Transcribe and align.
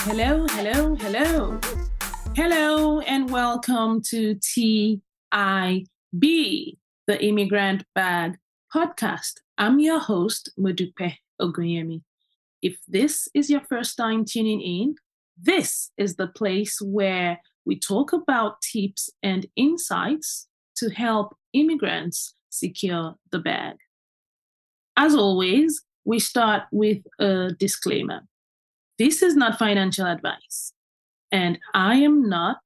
Hello, 0.00 0.48
hello, 0.48 0.96
hello. 0.96 1.60
Hello, 2.34 2.98
and 2.98 3.30
welcome 3.30 4.02
to 4.08 4.34
TIB, 4.34 5.00
the 7.06 7.24
Immigrant 7.24 7.84
Bag 7.94 8.36
podcast. 8.74 9.34
I'm 9.56 9.78
your 9.78 10.00
host, 10.00 10.50
Modupe 10.58 11.14
Ogunyemi. 11.40 12.02
If 12.60 12.78
this 12.88 13.28
is 13.32 13.48
your 13.48 13.60
first 13.60 13.96
time 13.96 14.24
tuning 14.24 14.60
in, 14.60 14.96
this 15.40 15.92
is 15.96 16.16
the 16.16 16.26
place 16.26 16.80
where 16.82 17.40
we 17.64 17.78
talk 17.78 18.12
about 18.12 18.60
tips 18.60 19.08
and 19.22 19.46
insights 19.54 20.48
to 20.78 20.90
help 20.90 21.36
immigrants 21.52 22.34
secure 22.50 23.14
the 23.30 23.38
bag. 23.38 23.76
As 25.00 25.14
always, 25.14 25.84
we 26.04 26.18
start 26.18 26.64
with 26.72 26.98
a 27.20 27.50
disclaimer. 27.56 28.22
This 28.98 29.22
is 29.22 29.36
not 29.36 29.56
financial 29.56 30.06
advice, 30.06 30.72
and 31.30 31.60
I 31.72 31.98
am 31.98 32.28
not 32.28 32.56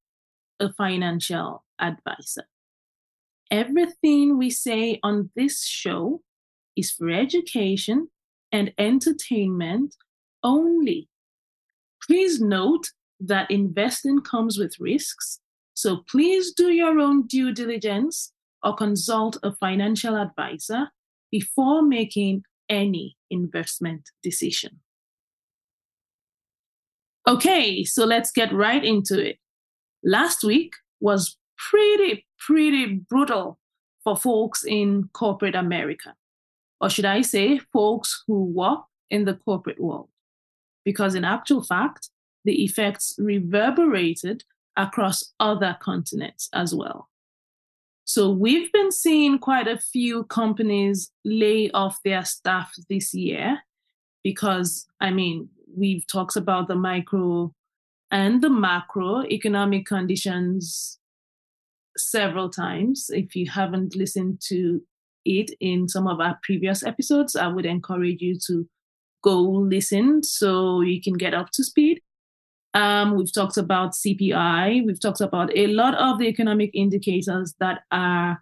a 0.59 0.73
financial 0.73 1.63
advisor. 1.79 2.45
Everything 3.51 4.39
we 4.39 4.49
say 4.49 4.99
on 5.03 5.29
this 5.35 5.63
show 5.63 6.23
is 6.75 6.89
for 6.89 7.11
education 7.11 8.07
and 8.51 8.73
entertainment 8.79 9.95
only. 10.41 11.09
Please 12.01 12.41
note 12.41 12.93
that 13.19 13.51
investing 13.51 14.21
comes 14.21 14.57
with 14.57 14.79
risks, 14.79 15.39
so 15.75 15.97
please 16.09 16.51
do 16.51 16.71
your 16.71 16.97
own 16.97 17.27
due 17.27 17.53
diligence 17.53 18.33
or 18.63 18.75
consult 18.75 19.37
a 19.43 19.53
financial 19.53 20.17
advisor 20.17 20.89
before 21.33 21.81
making 21.81 22.43
any 22.69 23.17
investment 23.31 24.11
decision. 24.21 24.81
Okay, 27.27 27.83
so 27.83 28.05
let's 28.05 28.31
get 28.31 28.53
right 28.53 28.85
into 28.85 29.19
it. 29.19 29.39
Last 30.03 30.43
week 30.43 30.75
was 30.99 31.35
pretty, 31.57 32.27
pretty 32.37 32.85
brutal 33.09 33.57
for 34.03 34.15
folks 34.15 34.63
in 34.63 35.09
corporate 35.13 35.55
America, 35.55 36.13
or 36.79 36.87
should 36.87 37.05
I 37.05 37.21
say, 37.21 37.57
folks 37.71 38.23
who 38.27 38.43
work 38.43 38.81
in 39.09 39.25
the 39.25 39.33
corporate 39.33 39.79
world. 39.79 40.09
Because 40.85 41.15
in 41.15 41.25
actual 41.25 41.63
fact, 41.63 42.09
the 42.45 42.63
effects 42.63 43.15
reverberated 43.17 44.43
across 44.77 45.33
other 45.39 45.77
continents 45.81 46.47
as 46.53 46.75
well. 46.75 47.09
So 48.13 48.29
we've 48.29 48.71
been 48.71 48.91
seeing 48.91 49.39
quite 49.39 49.67
a 49.67 49.79
few 49.79 50.25
companies 50.25 51.09
lay 51.25 51.71
off 51.71 51.97
their 52.05 52.23
staff 52.23 52.71
this 52.87 53.11
year 53.11 53.57
because, 54.23 54.85
I 55.01 55.09
mean, 55.09 55.49
we've 55.75 56.05
talked 56.05 56.35
about 56.35 56.67
the 56.67 56.75
micro 56.75 57.51
and 58.11 58.39
the 58.39 58.51
macro 58.51 59.23
economic 59.23 59.87
conditions 59.87 60.99
several 61.97 62.51
times. 62.51 63.09
If 63.09 63.35
you 63.35 63.49
haven't 63.49 63.95
listened 63.95 64.41
to 64.49 64.83
it 65.25 65.49
in 65.59 65.89
some 65.89 66.05
of 66.05 66.19
our 66.19 66.37
previous 66.43 66.83
episodes, 66.83 67.35
I 67.35 67.47
would 67.47 67.65
encourage 67.65 68.21
you 68.21 68.37
to 68.45 68.69
go 69.23 69.41
listen 69.41 70.21
so 70.21 70.81
you 70.81 71.01
can 71.01 71.15
get 71.15 71.33
up 71.33 71.49
to 71.53 71.63
speed. 71.63 72.02
Um, 72.73 73.15
we've 73.15 73.33
talked 73.33 73.57
about 73.57 73.91
CPI. 73.91 74.85
We've 74.85 74.99
talked 74.99 75.21
about 75.21 75.55
a 75.55 75.67
lot 75.67 75.95
of 75.95 76.19
the 76.19 76.27
economic 76.27 76.71
indicators 76.73 77.53
that 77.59 77.81
are 77.91 78.41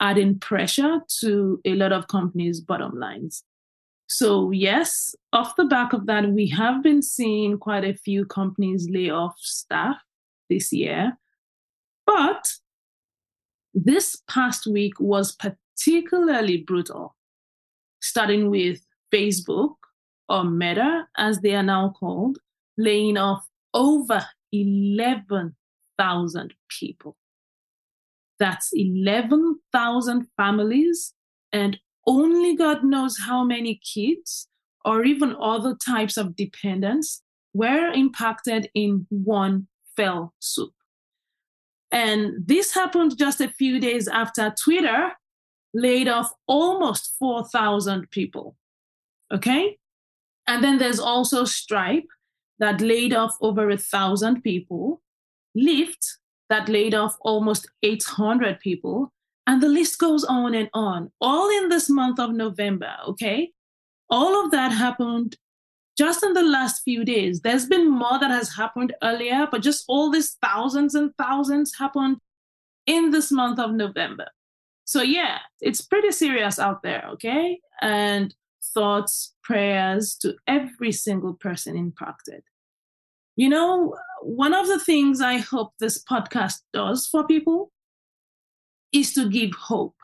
adding 0.00 0.38
pressure 0.38 1.00
to 1.20 1.60
a 1.64 1.74
lot 1.74 1.92
of 1.92 2.08
companies' 2.08 2.60
bottom 2.60 2.98
lines. 2.98 3.44
So, 4.08 4.50
yes, 4.50 5.14
off 5.32 5.56
the 5.56 5.66
back 5.66 5.92
of 5.92 6.06
that, 6.06 6.30
we 6.30 6.48
have 6.48 6.82
been 6.82 7.02
seeing 7.02 7.58
quite 7.58 7.84
a 7.84 7.94
few 7.94 8.24
companies 8.24 8.88
lay 8.90 9.10
off 9.10 9.34
staff 9.38 9.96
this 10.48 10.72
year. 10.72 11.18
But 12.06 12.54
this 13.74 14.16
past 14.28 14.66
week 14.66 14.94
was 14.98 15.36
particularly 15.36 16.58
brutal, 16.58 17.16
starting 18.00 18.50
with 18.50 18.80
Facebook 19.12 19.74
or 20.28 20.44
Meta, 20.44 21.06
as 21.16 21.40
they 21.40 21.54
are 21.54 21.62
now 21.62 21.94
called, 21.98 22.38
laying 22.78 23.16
off 23.16 23.47
over 23.74 24.26
11,000 24.52 26.54
people. 26.68 27.16
That's 28.38 28.70
11,000 28.72 30.26
families 30.36 31.14
and 31.52 31.78
only 32.06 32.56
God 32.56 32.84
knows 32.84 33.18
how 33.26 33.44
many 33.44 33.80
kids 33.84 34.48
or 34.84 35.04
even 35.04 35.36
other 35.40 35.74
types 35.74 36.16
of 36.16 36.36
dependents 36.36 37.22
were 37.52 37.90
impacted 37.92 38.70
in 38.74 39.06
one 39.10 39.66
fell 39.96 40.34
swoop. 40.38 40.72
And 41.90 42.46
this 42.46 42.74
happened 42.74 43.18
just 43.18 43.40
a 43.40 43.48
few 43.48 43.80
days 43.80 44.08
after 44.08 44.54
Twitter 44.62 45.12
laid 45.74 46.08
off 46.08 46.32
almost 46.46 47.14
4,000 47.18 48.10
people. 48.10 48.56
Okay? 49.32 49.78
And 50.46 50.64
then 50.64 50.78
there's 50.78 51.00
also 51.00 51.44
Stripe 51.44 52.06
that 52.58 52.80
laid 52.80 53.14
off 53.14 53.36
over 53.40 53.70
a 53.70 53.78
thousand 53.78 54.42
people, 54.42 55.02
Lyft 55.56 56.04
that 56.50 56.68
laid 56.68 56.94
off 56.94 57.16
almost 57.20 57.68
800 57.82 58.60
people, 58.60 59.12
and 59.46 59.62
the 59.62 59.68
list 59.68 59.98
goes 59.98 60.24
on 60.24 60.54
and 60.54 60.68
on, 60.74 61.10
all 61.20 61.48
in 61.50 61.68
this 61.68 61.88
month 61.88 62.18
of 62.18 62.32
November, 62.32 62.92
okay? 63.06 63.52
All 64.10 64.44
of 64.44 64.50
that 64.50 64.72
happened 64.72 65.36
just 65.96 66.22
in 66.22 66.32
the 66.32 66.42
last 66.42 66.82
few 66.84 67.04
days. 67.04 67.40
There's 67.40 67.66
been 67.66 67.90
more 67.90 68.18
that 68.18 68.30
has 68.30 68.54
happened 68.54 68.94
earlier, 69.02 69.48
but 69.50 69.62
just 69.62 69.84
all 69.88 70.10
these 70.10 70.36
thousands 70.42 70.94
and 70.94 71.12
thousands 71.18 71.74
happened 71.76 72.18
in 72.86 73.10
this 73.10 73.32
month 73.32 73.58
of 73.58 73.72
November. 73.72 74.28
So, 74.84 75.02
yeah, 75.02 75.38
it's 75.60 75.82
pretty 75.82 76.12
serious 76.12 76.58
out 76.58 76.82
there, 76.82 77.04
okay? 77.12 77.60
And 77.82 78.34
thoughts, 78.74 79.34
prayers 79.42 80.16
to 80.22 80.34
every 80.46 80.92
single 80.92 81.34
person 81.34 81.76
impacted. 81.76 82.42
You 83.36 83.48
know, 83.48 83.94
one 84.22 84.54
of 84.54 84.66
the 84.66 84.80
things 84.80 85.20
I 85.20 85.38
hope 85.38 85.72
this 85.78 86.02
podcast 86.02 86.62
does 86.72 87.06
for 87.06 87.26
people 87.26 87.70
is 88.92 89.14
to 89.14 89.28
give 89.28 89.52
hope. 89.52 89.94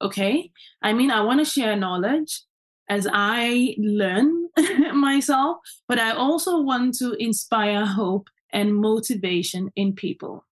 Okay. 0.00 0.50
I 0.82 0.92
mean, 0.92 1.10
I 1.10 1.22
want 1.22 1.40
to 1.40 1.44
share 1.44 1.74
knowledge 1.74 2.42
as 2.88 3.08
I 3.12 3.74
learn 3.78 4.48
myself, 4.92 5.58
but 5.88 5.98
I 5.98 6.12
also 6.12 6.60
want 6.60 6.94
to 6.98 7.14
inspire 7.14 7.84
hope 7.84 8.28
and 8.52 8.76
motivation 8.76 9.70
in 9.74 9.94
people. 9.94 10.44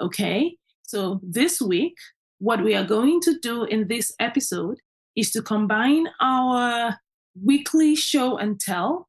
Okay. 0.00 0.56
So 0.82 1.20
this 1.22 1.60
week, 1.60 1.96
what 2.38 2.62
we 2.62 2.74
are 2.74 2.84
going 2.84 3.20
to 3.22 3.38
do 3.40 3.64
in 3.64 3.88
this 3.88 4.14
episode 4.20 4.78
is 5.16 5.30
to 5.32 5.42
combine 5.42 6.08
our 6.20 6.98
weekly 7.40 7.94
show 7.94 8.36
and 8.36 8.60
tell, 8.60 9.08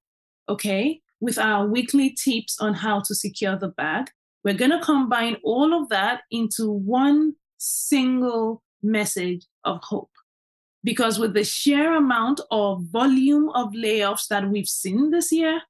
okay, 0.50 1.02
with 1.20 1.38
our 1.38 1.68
weekly 1.68 2.12
tips 2.12 2.60
on 2.60 2.74
how 2.74 3.02
to 3.02 3.16
secure 3.16 3.58
the 3.58 3.70
bag. 3.70 4.10
We're 4.44 4.54
going 4.54 4.72
to 4.72 4.82
combine 4.82 5.38
all 5.44 5.74
of 5.74 5.90
that 5.90 6.22
into 6.30 6.70
one 6.70 7.36
single 7.58 8.62
message 8.84 9.46
of 9.64 9.80
hope. 9.84 10.12
Because 10.84 11.18
with 11.18 11.34
the 11.34 11.44
sheer 11.44 11.96
amount 11.96 12.42
of 12.52 12.84
volume 12.92 13.50
of 13.50 13.74
layoffs 13.74 14.28
that 14.28 14.50
we've 14.50 14.68
seen 14.68 15.10
this 15.10 15.32
year, 15.32 15.62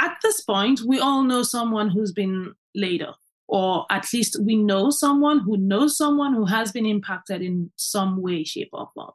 at 0.00 0.16
this 0.22 0.40
point, 0.40 0.80
we 0.86 0.98
all 0.98 1.22
know 1.22 1.42
someone 1.42 1.90
who's 1.90 2.12
been 2.12 2.54
laid 2.74 3.02
off, 3.02 3.18
or 3.48 3.84
at 3.90 4.06
least 4.14 4.38
we 4.42 4.56
know 4.56 4.88
someone 4.88 5.40
who 5.40 5.58
knows 5.58 5.98
someone 5.98 6.32
who 6.32 6.46
has 6.46 6.72
been 6.72 6.86
impacted 6.86 7.42
in 7.42 7.70
some 7.76 8.22
way, 8.22 8.44
shape, 8.44 8.70
or 8.72 8.88
form. 8.94 9.10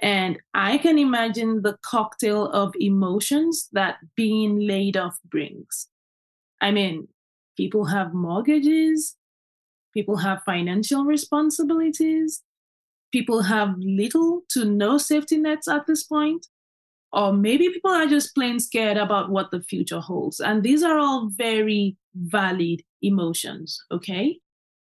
And 0.00 0.38
I 0.52 0.78
can 0.78 0.98
imagine 0.98 1.62
the 1.62 1.78
cocktail 1.82 2.48
of 2.48 2.74
emotions 2.78 3.68
that 3.72 3.96
being 4.14 4.60
laid 4.60 4.96
off 4.96 5.18
brings. 5.24 5.88
I 6.60 6.70
mean, 6.70 7.08
people 7.56 7.86
have 7.86 8.12
mortgages, 8.12 9.16
People 9.96 10.18
have 10.18 10.42
financial 10.44 11.04
responsibilities. 11.04 12.42
People 13.12 13.40
have 13.40 13.74
little 13.78 14.42
to 14.50 14.66
no 14.66 14.98
safety 14.98 15.38
nets 15.38 15.68
at 15.68 15.86
this 15.86 16.02
point. 16.02 16.48
Or 17.14 17.32
maybe 17.32 17.70
people 17.70 17.92
are 17.92 18.06
just 18.06 18.34
plain 18.34 18.60
scared 18.60 18.98
about 18.98 19.30
what 19.30 19.50
the 19.50 19.62
future 19.62 20.00
holds. 20.00 20.38
And 20.38 20.62
these 20.62 20.82
are 20.82 20.98
all 20.98 21.30
very 21.30 21.96
valid 22.14 22.82
emotions, 23.00 23.82
okay? 23.90 24.38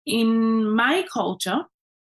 In 0.07 0.69
my 0.71 1.07
culture, 1.13 1.63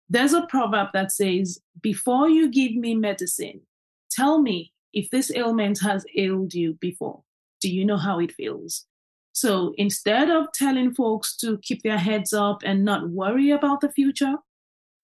there's 0.08 0.32
a 0.32 0.46
proverb 0.46 0.88
that 0.92 1.12
says, 1.12 1.60
Before 1.80 2.28
you 2.28 2.50
give 2.50 2.74
me 2.74 2.94
medicine, 2.94 3.62
tell 4.10 4.40
me 4.40 4.72
if 4.92 5.10
this 5.10 5.32
ailment 5.34 5.80
has 5.80 6.04
ailed 6.16 6.54
you 6.54 6.74
before. 6.80 7.22
Do 7.60 7.72
you 7.72 7.84
know 7.84 7.96
how 7.96 8.20
it 8.20 8.32
feels? 8.32 8.86
So 9.32 9.74
instead 9.76 10.30
of 10.30 10.52
telling 10.52 10.94
folks 10.94 11.36
to 11.38 11.58
keep 11.58 11.82
their 11.82 11.98
heads 11.98 12.32
up 12.32 12.62
and 12.64 12.84
not 12.84 13.10
worry 13.10 13.50
about 13.50 13.80
the 13.80 13.90
future, 13.90 14.36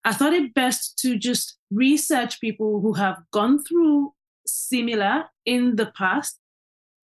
I 0.05 0.13
thought 0.13 0.33
it 0.33 0.55
best 0.55 0.99
to 0.99 1.19
just 1.19 1.59
research 1.71 2.41
people 2.41 2.81
who 2.81 2.93
have 2.95 3.19
gone 3.33 3.63
through 3.63 4.15
similar 4.47 5.25
in 5.45 5.77
the 5.77 5.93
past, 5.97 6.39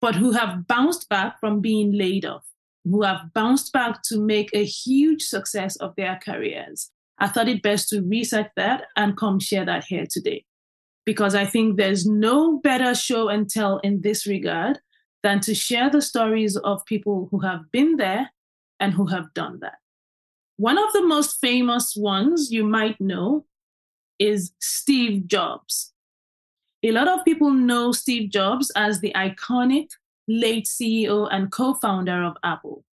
but 0.01 0.15
who 0.15 0.31
have 0.31 0.65
bounced 0.67 1.09
back 1.09 1.39
from 1.39 1.59
being 1.59 1.91
laid 1.91 2.25
off, 2.25 2.45
who 2.85 3.03
have 3.03 3.33
bounced 3.33 3.73
back 3.73 4.01
to 4.05 4.19
make 4.19 4.49
a 4.53 4.63
huge 4.63 5.21
success 5.23 5.75
of 5.75 5.95
their 5.97 6.19
careers. 6.23 6.89
I 7.19 7.27
thought 7.27 7.49
it 7.49 7.61
best 7.61 7.89
to 7.89 8.01
research 8.01 8.47
that 8.55 8.85
and 8.95 9.17
come 9.17 9.39
share 9.39 9.65
that 9.65 9.85
here 9.85 10.05
today. 10.09 10.45
Because 11.05 11.35
I 11.35 11.45
think 11.45 11.77
there's 11.77 12.05
no 12.05 12.59
better 12.59 12.95
show 12.95 13.29
and 13.29 13.49
tell 13.49 13.77
in 13.79 14.01
this 14.01 14.25
regard 14.25 14.79
than 15.23 15.39
to 15.41 15.53
share 15.53 15.89
the 15.89 16.01
stories 16.01 16.55
of 16.55 16.85
people 16.85 17.27
who 17.31 17.39
have 17.39 17.71
been 17.71 17.97
there 17.97 18.31
and 18.79 18.93
who 18.93 19.07
have 19.07 19.33
done 19.33 19.59
that. 19.61 19.79
One 20.57 20.77
of 20.77 20.91
the 20.93 21.05
most 21.05 21.39
famous 21.39 21.93
ones 21.95 22.51
you 22.51 22.63
might 22.63 22.99
know 22.99 23.45
is 24.19 24.51
Steve 24.59 25.27
Jobs. 25.27 25.93
A 26.83 26.91
lot 26.91 27.07
of 27.07 27.25
people 27.25 27.51
know 27.51 27.91
Steve 27.91 28.29
Jobs 28.29 28.71
as 28.75 28.99
the 28.99 29.11
iconic 29.15 29.87
late 30.27 30.65
CEO 30.65 31.27
and 31.31 31.51
co 31.51 31.73
founder 31.73 32.23
of 32.23 32.37
Apple. 32.43 32.85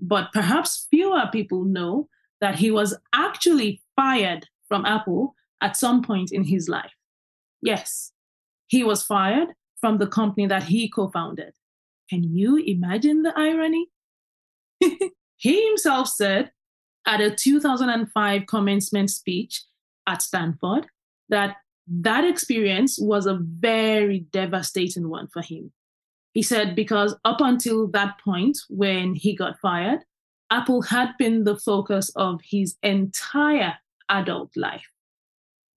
But 0.00 0.32
perhaps 0.32 0.86
fewer 0.90 1.24
people 1.30 1.64
know 1.64 2.08
that 2.40 2.56
he 2.56 2.70
was 2.70 2.96
actually 3.12 3.82
fired 3.96 4.46
from 4.68 4.84
Apple 4.84 5.34
at 5.60 5.76
some 5.76 6.02
point 6.02 6.32
in 6.32 6.44
his 6.44 6.68
life. 6.68 6.92
Yes, 7.62 8.12
he 8.68 8.84
was 8.84 9.02
fired 9.02 9.48
from 9.80 9.98
the 9.98 10.06
company 10.06 10.46
that 10.46 10.64
he 10.64 10.88
co 10.88 11.08
founded. 11.08 11.54
Can 12.08 12.22
you 12.22 12.56
imagine 12.56 13.22
the 13.22 13.32
irony? 13.36 13.88
he 15.36 15.66
himself 15.66 16.08
said 16.08 16.50
at 17.06 17.20
a 17.20 17.34
2005 17.34 18.46
commencement 18.46 19.10
speech 19.10 19.62
at 20.06 20.22
Stanford 20.22 20.86
that 21.28 21.56
that 21.86 22.24
experience 22.24 22.98
was 23.00 23.26
a 23.26 23.38
very 23.40 24.20
devastating 24.30 25.08
one 25.08 25.26
for 25.28 25.42
him. 25.42 25.72
He 26.34 26.42
said 26.42 26.76
because 26.76 27.16
up 27.24 27.40
until 27.40 27.88
that 27.88 28.20
point 28.22 28.58
when 28.68 29.14
he 29.14 29.34
got 29.34 29.58
fired, 29.60 30.00
Apple 30.50 30.82
had 30.82 31.12
been 31.18 31.44
the 31.44 31.56
focus 31.56 32.10
of 32.16 32.40
his 32.42 32.76
entire 32.82 33.74
adult 34.08 34.56
life. 34.56 34.90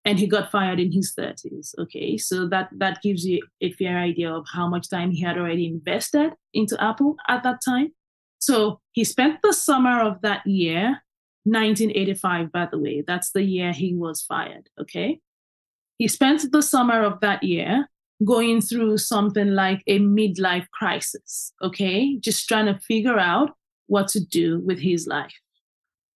And 0.04 0.18
he 0.18 0.26
got 0.26 0.50
fired 0.50 0.80
in 0.80 0.92
his 0.92 1.14
30s. 1.14 1.76
Okay. 1.78 2.18
So 2.18 2.48
that 2.48 2.70
that 2.78 3.04
gives 3.04 3.24
you 3.24 3.42
a 3.62 3.72
fair 3.74 4.00
idea 4.00 4.34
of 4.34 4.48
how 4.52 4.68
much 4.68 4.90
time 4.90 5.12
he 5.12 5.22
had 5.22 5.38
already 5.38 5.68
invested 5.68 6.32
into 6.54 6.82
Apple 6.84 7.18
at 7.28 7.44
that 7.44 7.62
time. 7.64 7.94
So 8.40 8.80
he 8.94 9.04
spent 9.04 9.42
the 9.44 9.54
summer 9.54 10.02
of 10.02 10.22
that 10.22 10.46
year, 10.48 11.04
1985, 11.44 12.52
by 12.52 12.68
the 12.72 12.80
way. 12.80 13.04
That's 13.06 13.32
the 13.32 13.44
year 13.44 13.74
he 13.74 13.94
was 13.94 14.22
fired. 14.22 14.70
Okay. 14.80 15.20
He 16.00 16.08
spent 16.08 16.52
the 16.52 16.64
summer 16.64 17.04
of 17.04 17.20
that 17.20 17.44
year 17.44 17.88
going 18.26 18.62
through 18.62 18.98
something 18.98 19.50
like 19.50 19.84
a 19.86 20.00
midlife 20.00 20.68
crisis. 20.72 21.54
Okay. 21.62 22.18
Just 22.18 22.48
trying 22.48 22.66
to 22.66 22.80
figure 22.80 23.20
out 23.20 23.52
what 23.92 24.08
to 24.08 24.22
do 24.24 24.62
with 24.62 24.80
his 24.80 25.06
life. 25.06 25.36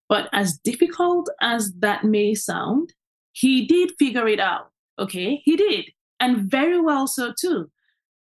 But 0.09 0.29
as 0.32 0.59
difficult 0.59 1.29
as 1.41 1.73
that 1.81 2.05
may 2.05 2.35
sound, 2.35 2.94
he 3.32 3.67
did 3.67 3.91
figure 3.99 4.29
it 4.29 4.38
out. 4.38 4.71
Okay, 4.97 5.43
he 5.44 5.56
did, 5.56 5.87
and 6.21 6.49
very 6.49 6.81
well 6.81 7.09
so 7.09 7.32
too. 7.38 7.71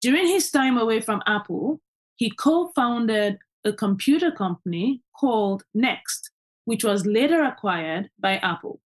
During 0.02 0.26
his 0.26 0.50
time 0.50 0.76
away 0.76 1.00
from 1.00 1.22
Apple, 1.26 1.80
he 2.16 2.30
co 2.30 2.70
founded 2.76 3.38
a 3.64 3.72
computer 3.72 4.30
company 4.30 5.00
called 5.18 5.62
Next, 5.72 6.30
which 6.66 6.84
was 6.84 7.06
later 7.06 7.42
acquired 7.42 8.10
by 8.18 8.36
Apple. 8.36 8.80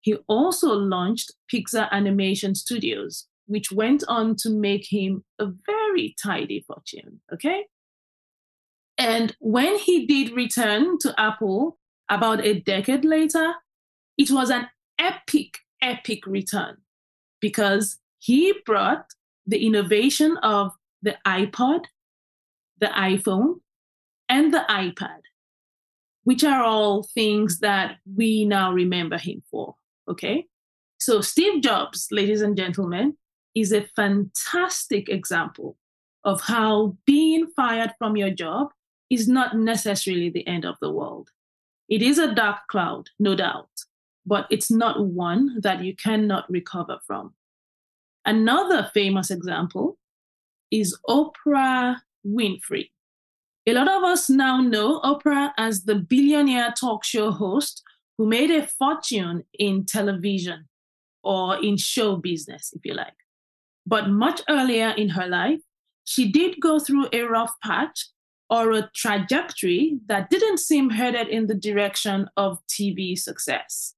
He 0.00 0.14
also 0.28 0.72
launched 0.74 1.32
Pixar 1.52 1.90
Animation 1.90 2.54
Studios, 2.54 3.26
which 3.46 3.72
went 3.72 4.04
on 4.06 4.36
to 4.42 4.50
make 4.50 4.86
him 4.92 5.24
a 5.40 5.46
very 5.66 6.14
tidy 6.22 6.64
fortune. 6.68 7.20
Okay. 7.32 7.64
And 9.02 9.34
when 9.40 9.78
he 9.78 10.06
did 10.06 10.30
return 10.30 10.96
to 10.98 11.12
Apple 11.20 11.76
about 12.08 12.44
a 12.44 12.60
decade 12.60 13.04
later, 13.04 13.54
it 14.16 14.30
was 14.30 14.48
an 14.48 14.68
epic, 14.96 15.58
epic 15.82 16.24
return 16.24 16.76
because 17.40 17.98
he 18.20 18.54
brought 18.64 19.06
the 19.44 19.66
innovation 19.66 20.36
of 20.36 20.70
the 21.02 21.16
iPod, 21.26 21.86
the 22.78 22.92
iPhone, 22.94 23.56
and 24.28 24.54
the 24.54 24.64
iPad, 24.70 25.22
which 26.22 26.44
are 26.44 26.62
all 26.62 27.02
things 27.02 27.58
that 27.58 27.96
we 28.06 28.44
now 28.44 28.72
remember 28.72 29.18
him 29.18 29.42
for. 29.50 29.74
Okay. 30.06 30.46
So, 30.98 31.22
Steve 31.22 31.60
Jobs, 31.60 32.06
ladies 32.12 32.40
and 32.40 32.56
gentlemen, 32.56 33.16
is 33.52 33.72
a 33.72 33.82
fantastic 33.96 35.08
example 35.08 35.76
of 36.22 36.42
how 36.42 36.96
being 37.04 37.48
fired 37.56 37.94
from 37.98 38.16
your 38.16 38.30
job 38.30 38.68
is 39.12 39.28
not 39.28 39.54
necessarily 39.54 40.30
the 40.30 40.46
end 40.46 40.64
of 40.64 40.76
the 40.80 40.90
world. 40.90 41.28
It 41.90 42.00
is 42.00 42.18
a 42.18 42.34
dark 42.34 42.60
cloud, 42.70 43.10
no 43.18 43.36
doubt, 43.36 43.68
but 44.24 44.46
it's 44.50 44.70
not 44.70 45.04
one 45.04 45.60
that 45.60 45.84
you 45.84 45.94
cannot 45.94 46.50
recover 46.50 46.98
from. 47.06 47.34
Another 48.24 48.90
famous 48.94 49.30
example 49.30 49.98
is 50.70 50.98
Oprah 51.06 51.96
Winfrey. 52.26 52.90
A 53.66 53.74
lot 53.74 53.88
of 53.88 54.02
us 54.02 54.30
now 54.30 54.62
know 54.62 55.00
Oprah 55.00 55.50
as 55.58 55.84
the 55.84 55.96
billionaire 55.96 56.72
talk 56.72 57.04
show 57.04 57.30
host 57.30 57.82
who 58.16 58.26
made 58.26 58.50
a 58.50 58.66
fortune 58.66 59.44
in 59.58 59.84
television 59.84 60.68
or 61.22 61.62
in 61.62 61.76
show 61.76 62.16
business, 62.16 62.72
if 62.74 62.80
you 62.86 62.94
like. 62.94 63.12
But 63.86 64.08
much 64.08 64.40
earlier 64.48 64.88
in 64.96 65.10
her 65.10 65.26
life, 65.26 65.60
she 66.04 66.32
did 66.32 66.60
go 66.60 66.78
through 66.78 67.08
a 67.12 67.22
rough 67.24 67.52
patch 67.62 68.08
or 68.52 68.70
a 68.72 68.90
trajectory 68.94 69.98
that 70.08 70.28
didn't 70.28 70.58
seem 70.58 70.90
headed 70.90 71.26
in 71.26 71.46
the 71.46 71.54
direction 71.54 72.28
of 72.36 72.58
TV 72.68 73.18
success. 73.18 73.94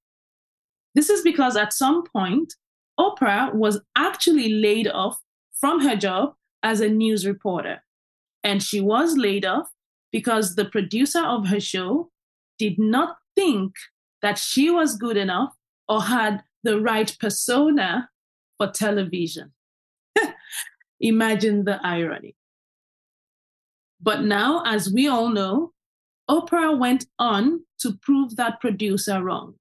This 0.95 1.11
is 1.11 1.23
because 1.23 1.57
at 1.57 1.73
some 1.73 2.05
point, 2.05 2.55
Oprah 2.97 3.53
was 3.53 3.81
actually 3.99 4.51
laid 4.51 4.87
off 4.87 5.19
from 5.61 5.81
her 5.81 5.97
job 5.97 6.35
as 6.63 6.81
a 6.81 6.89
news 6.89 7.27
reporter. 7.27 7.83
And 8.45 8.63
she 8.63 8.81
was 8.81 9.17
laid 9.17 9.45
off 9.45 9.71
because 10.13 10.55
the 10.55 10.67
producer 10.67 11.25
of 11.25 11.49
her 11.49 11.59
show 11.59 12.13
did 12.57 12.79
not 12.79 13.17
think 13.35 13.73
that 14.23 14.39
she 14.39 14.71
was 14.71 14.95
good 14.97 15.17
enough 15.17 15.53
or 15.89 16.03
had 16.03 16.45
the 16.63 16.81
right 16.81 17.17
persona 17.19 18.09
for 18.57 18.69
television. 18.69 19.53
Imagine 21.01 21.65
the 21.65 21.85
irony. 21.85 22.37
But 24.05 24.23
now, 24.23 24.63
as 24.67 24.93
we 24.93 25.09
all 25.09 25.31
know, 25.31 25.73
Oprah 26.29 26.79
went 26.79 27.07
on 27.19 27.65
to 27.81 27.97
prove 28.03 28.37
that 28.37 28.61
producer 28.61 29.25
wrong. 29.25 29.55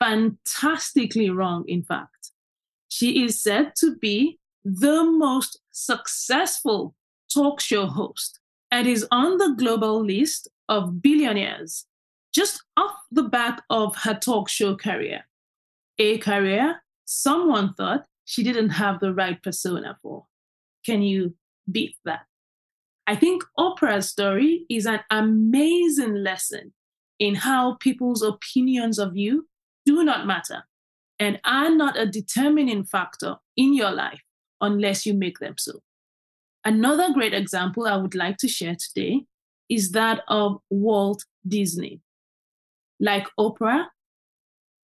Fantastically 0.00 1.30
wrong, 1.30 1.64
in 1.68 1.84
fact. 1.84 2.32
She 2.88 3.22
is 3.22 3.40
said 3.40 3.74
to 3.76 3.96
be 3.96 4.40
the 4.64 5.04
most 5.04 5.60
successful 5.70 6.96
talk 7.32 7.60
show 7.60 7.86
host 7.86 8.40
and 8.72 8.88
is 8.88 9.06
on 9.12 9.38
the 9.38 9.54
global 9.56 10.04
list 10.04 10.48
of 10.68 11.00
billionaires 11.00 11.86
just 12.34 12.62
off 12.76 12.96
the 13.10 13.22
back 13.22 13.62
of 13.70 13.94
her 13.96 14.14
talk 14.14 14.48
show 14.48 14.76
career. 14.76 15.26
A 15.98 16.18
career 16.18 16.82
someone 17.04 17.74
thought 17.74 18.04
she 18.24 18.42
didn't 18.42 18.70
have 18.70 19.00
the 19.00 19.14
right 19.14 19.40
persona 19.42 19.96
for. 20.02 20.26
Can 20.84 21.02
you 21.02 21.34
beat 21.70 21.96
that? 22.04 22.27
I 23.08 23.16
think 23.16 23.42
Oprah's 23.58 24.10
story 24.10 24.66
is 24.68 24.84
an 24.84 25.00
amazing 25.10 26.16
lesson 26.16 26.74
in 27.18 27.36
how 27.36 27.76
people's 27.80 28.20
opinions 28.20 28.98
of 28.98 29.16
you 29.16 29.48
do 29.86 30.04
not 30.04 30.26
matter 30.26 30.64
and 31.18 31.40
are 31.42 31.70
not 31.70 31.98
a 31.98 32.04
determining 32.04 32.84
factor 32.84 33.36
in 33.56 33.72
your 33.72 33.90
life 33.92 34.20
unless 34.60 35.06
you 35.06 35.14
make 35.14 35.38
them 35.38 35.54
so. 35.56 35.80
Another 36.66 37.10
great 37.14 37.32
example 37.32 37.86
I 37.86 37.96
would 37.96 38.14
like 38.14 38.36
to 38.38 38.48
share 38.48 38.76
today 38.78 39.24
is 39.70 39.92
that 39.92 40.20
of 40.28 40.58
Walt 40.68 41.24
Disney. 41.46 42.02
Like 43.00 43.26
Oprah, 43.40 43.86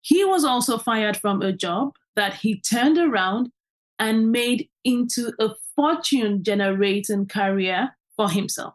he 0.01 0.25
was 0.25 0.47
also 0.47 0.79
fired 0.79 1.19
from 1.19 1.43
a 1.43 1.53
job 1.53 1.93
that 2.17 2.37
he 2.37 2.59
turned 2.59 2.97
around 2.97 3.51
and 3.99 4.33
made 4.33 4.71
into 4.83 5.33
a 5.39 5.51
fortune 5.77 6.43
generating 6.43 7.27
career 7.27 7.91
for 8.17 8.31
himself. 8.31 8.75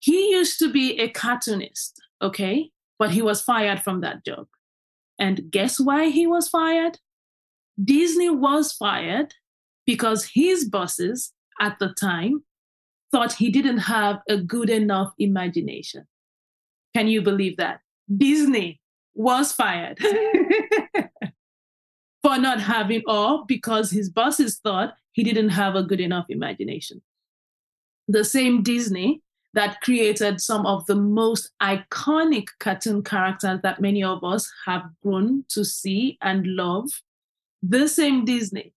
He 0.00 0.30
used 0.30 0.58
to 0.58 0.70
be 0.70 0.98
a 0.98 1.08
cartoonist, 1.08 2.00
okay? 2.20 2.70
But 2.98 3.10
he 3.10 3.22
was 3.22 3.42
fired 3.42 3.82
from 3.82 4.00
that 4.00 4.24
job. 4.24 4.46
And 5.18 5.50
guess 5.50 5.78
why 5.78 6.08
he 6.08 6.26
was 6.26 6.48
fired? 6.48 6.98
Disney 7.82 8.28
was 8.28 8.72
fired 8.72 9.34
because 9.86 10.30
his 10.34 10.68
bosses 10.68 11.32
at 11.60 11.78
the 11.78 11.94
time 11.98 12.44
thought 13.12 13.34
he 13.34 13.50
didn't 13.50 13.78
have 13.78 14.20
a 14.28 14.36
good 14.38 14.70
enough 14.70 15.12
imagination. 15.18 16.06
Can 16.94 17.08
you 17.08 17.22
believe 17.22 17.56
that? 17.58 17.80
Disney 18.14 18.80
was 19.14 19.52
fired. 19.52 19.98
for 22.22 22.38
not 22.38 22.60
having, 22.60 23.02
or 23.06 23.44
because 23.46 23.90
his 23.90 24.08
bosses 24.08 24.60
thought 24.62 24.94
he 25.12 25.24
didn't 25.24 25.50
have 25.50 25.74
a 25.74 25.82
good 25.82 26.00
enough 26.00 26.26
imagination. 26.28 27.02
The 28.12 28.26
same 28.26 28.62
Disney 28.62 29.22
that 29.54 29.80
created 29.80 30.38
some 30.38 30.66
of 30.66 30.84
the 30.84 30.94
most 30.94 31.50
iconic 31.62 32.48
cartoon 32.60 33.02
characters 33.02 33.60
that 33.62 33.80
many 33.80 34.04
of 34.04 34.22
us 34.22 34.52
have 34.66 34.82
grown 35.02 35.46
to 35.48 35.64
see 35.64 36.18
and 36.20 36.46
love. 36.46 36.90
The 37.62 37.88
same 37.88 38.26
Disney. 38.26 38.74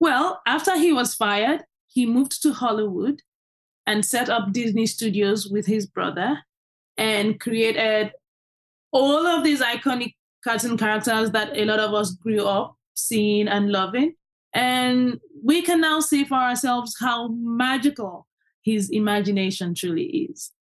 Well, 0.00 0.42
after 0.46 0.76
he 0.76 0.92
was 0.92 1.14
fired, 1.14 1.64
he 1.86 2.04
moved 2.04 2.42
to 2.42 2.52
Hollywood 2.52 3.22
and 3.86 4.04
set 4.04 4.28
up 4.28 4.52
Disney 4.52 4.84
Studios 4.84 5.48
with 5.48 5.64
his 5.64 5.86
brother 5.86 6.40
and 6.98 7.40
created 7.40 8.12
all 8.90 9.26
of 9.26 9.44
these 9.44 9.62
iconic 9.62 10.12
cartoon 10.44 10.76
characters 10.76 11.30
that 11.30 11.56
a 11.56 11.64
lot 11.64 11.80
of 11.80 11.94
us 11.94 12.10
grew 12.10 12.46
up 12.46 12.76
seeing 12.92 13.48
and 13.48 13.72
loving. 13.72 14.14
And 14.52 15.20
we 15.42 15.62
can 15.62 15.80
now 15.80 16.00
see 16.00 16.24
for 16.24 16.34
ourselves 16.34 16.96
how 17.00 17.28
magical 17.28 18.26
his 18.62 18.90
imagination 18.90 19.74
truly 19.74 20.28
is. 20.30 20.52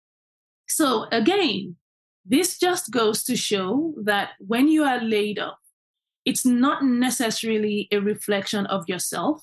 So, 0.68 1.06
again, 1.10 1.76
this 2.24 2.58
just 2.58 2.90
goes 2.90 3.24
to 3.24 3.36
show 3.36 3.94
that 4.04 4.30
when 4.38 4.68
you 4.68 4.84
are 4.84 5.00
laid 5.00 5.38
off, 5.38 5.58
it's 6.24 6.44
not 6.44 6.84
necessarily 6.84 7.88
a 7.90 7.98
reflection 7.98 8.66
of 8.66 8.88
yourself 8.88 9.42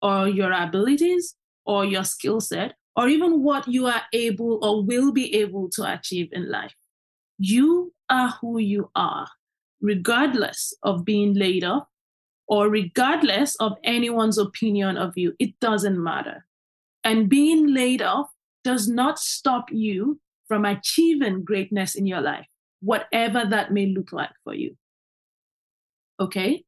or 0.00 0.28
your 0.28 0.52
abilities 0.52 1.34
or 1.66 1.84
your 1.84 2.04
skill 2.04 2.40
set 2.40 2.74
or 2.96 3.08
even 3.08 3.42
what 3.42 3.66
you 3.68 3.86
are 3.86 4.02
able 4.12 4.64
or 4.64 4.84
will 4.84 5.12
be 5.12 5.34
able 5.34 5.68
to 5.70 5.92
achieve 5.92 6.28
in 6.32 6.50
life. 6.50 6.74
You 7.38 7.92
are 8.08 8.34
who 8.40 8.58
you 8.58 8.90
are, 8.94 9.26
regardless 9.80 10.74
of 10.82 11.04
being 11.04 11.34
laid 11.34 11.64
off 11.64 11.86
or 12.46 12.68
regardless 12.68 13.56
of 13.56 13.76
anyone's 13.84 14.38
opinion 14.38 14.96
of 14.96 15.12
you. 15.16 15.34
It 15.38 15.58
doesn't 15.60 16.02
matter. 16.02 16.44
And 17.04 17.28
being 17.28 17.72
laid 17.72 18.02
off 18.02 18.28
does 18.64 18.88
not 18.88 19.18
stop 19.18 19.66
you 19.70 20.20
from 20.46 20.64
achieving 20.64 21.44
greatness 21.44 21.94
in 21.94 22.06
your 22.06 22.20
life, 22.20 22.46
whatever 22.80 23.44
that 23.48 23.72
may 23.72 23.86
look 23.86 24.12
like 24.12 24.32
for 24.44 24.54
you. 24.54 24.76
Okay? 26.20 26.64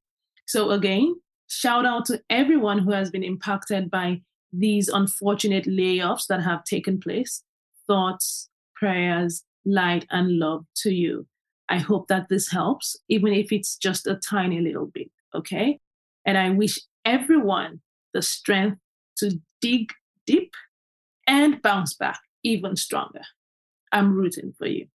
So, 0.47 0.71
again, 0.71 1.17
shout 1.49 1.87
out 1.87 2.07
to 2.07 2.21
everyone 2.29 2.79
who 2.81 2.93
has 2.93 3.11
been 3.11 3.23
impacted 3.23 3.91
by 3.91 4.23
these 4.53 4.89
unfortunate 4.89 5.65
layoffs 5.65 6.27
that 6.29 6.43
have 6.43 6.65
taken 6.65 7.01
place. 7.01 7.43
Thoughts, 7.87 8.49
prayers, 8.75 9.45
light, 9.65 10.07
and 10.11 10.39
love 10.39 10.65
to 10.77 10.93
you. 10.93 11.27
I 11.69 11.79
hope 11.79 12.09
that 12.09 12.29
this 12.29 12.51
helps, 12.51 12.97
even 13.09 13.33
if 13.33 13.53
it's 13.53 13.77
just 13.77 14.07
a 14.07 14.17
tiny 14.17 14.61
little 14.61 14.87
bit. 14.87 15.11
Okay? 15.35 15.79
And 16.27 16.39
I 16.39 16.51
wish 16.51 16.79
everyone 17.05 17.81
the 18.13 18.23
strength 18.23 18.79
to 19.19 19.41
dig 19.61 19.93
deep 20.27 20.53
and 21.27 21.61
bounce 21.63 21.95
back 21.95 22.21
even 22.43 22.77
stronger. 22.77 23.23
I'm 23.93 24.15
rooting 24.15 24.55
for 24.59 24.67
you. 24.67 24.87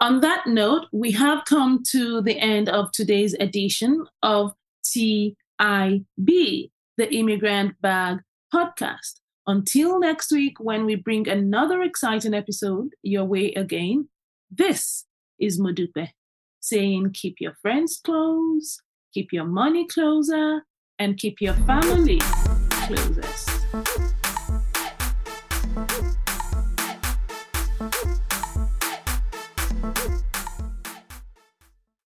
On 0.00 0.20
that 0.20 0.46
note, 0.46 0.86
we 0.92 1.10
have 1.12 1.44
come 1.44 1.82
to 1.90 2.22
the 2.22 2.38
end 2.38 2.68
of 2.68 2.92
today's 2.92 3.34
edition 3.40 4.06
of 4.22 4.52
TIB, 4.84 5.34
the 5.58 7.10
Immigrant 7.10 7.80
Bag 7.80 8.18
podcast. 8.54 9.20
Until 9.46 9.98
next 9.98 10.30
week, 10.30 10.60
when 10.60 10.84
we 10.84 10.94
bring 10.94 11.28
another 11.28 11.82
exciting 11.82 12.34
episode 12.34 12.90
your 13.02 13.24
way 13.24 13.52
again, 13.54 14.08
this 14.50 15.04
is 15.40 15.60
Modupe 15.60 16.10
saying 16.60 17.10
keep 17.12 17.36
your 17.40 17.54
friends 17.62 18.00
close, 18.04 18.80
keep 19.12 19.32
your 19.32 19.46
money 19.46 19.86
closer, 19.86 20.64
and 20.98 21.16
keep 21.16 21.40
your 21.40 21.54
family 21.54 22.18
closest. 22.70 24.17